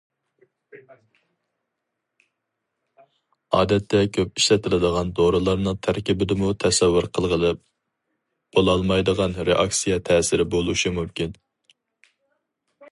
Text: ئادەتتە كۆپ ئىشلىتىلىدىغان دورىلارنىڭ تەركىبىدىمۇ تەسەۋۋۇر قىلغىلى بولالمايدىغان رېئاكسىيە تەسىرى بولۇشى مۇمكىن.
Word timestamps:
ئادەتتە 3.57 3.99
كۆپ 4.15 4.41
ئىشلىتىلىدىغان 4.41 5.11
دورىلارنىڭ 5.21 5.77
تەركىبىدىمۇ 5.89 6.49
تەسەۋۋۇر 6.65 7.09
قىلغىلى 7.19 7.53
بولالمايدىغان 7.59 9.39
رېئاكسىيە 9.51 10.01
تەسىرى 10.11 10.49
بولۇشى 10.57 10.97
مۇمكىن. 10.99 11.37